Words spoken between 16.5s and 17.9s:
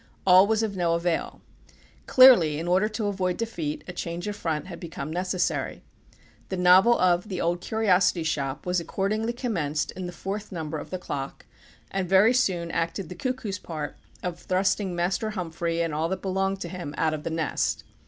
to him out of the nest.